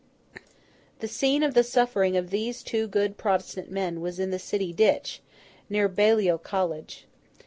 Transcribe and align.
The 0.97 1.07
scene 1.07 1.43
of 1.43 1.53
the 1.53 1.61
suffering 1.63 2.17
of 2.17 2.31
these 2.31 2.63
two 2.63 2.87
good 2.87 3.17
Protestant 3.19 3.69
men 3.69 4.01
was 4.01 4.19
in 4.19 4.31
the 4.31 4.39
City 4.39 4.73
ditch, 4.73 5.21
near 5.69 5.87
Baliol 5.87 6.39
College. 6.39 7.05